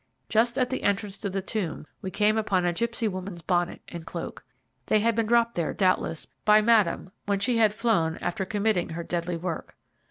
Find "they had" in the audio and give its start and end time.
4.87-5.15